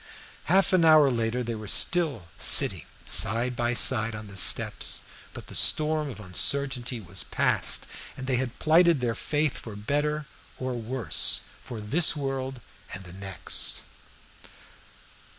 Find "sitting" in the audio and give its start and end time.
2.39-2.85